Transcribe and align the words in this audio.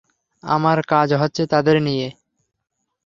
আমার 0.43 0.77
কাজ 0.87 1.09
হচ্ছে 1.13 1.43
তাদের 1.47 1.77
নিয়ে। 1.81 2.07